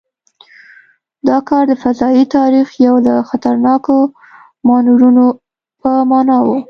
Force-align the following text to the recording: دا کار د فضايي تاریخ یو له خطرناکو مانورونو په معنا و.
دا 1.27 1.37
کار 1.49 1.63
د 1.71 1.73
فضايي 1.83 2.25
تاریخ 2.37 2.67
یو 2.87 2.95
له 3.07 3.13
خطرناکو 3.29 3.97
مانورونو 4.67 5.25
په 5.81 5.89
معنا 6.09 6.37
و. 6.43 6.47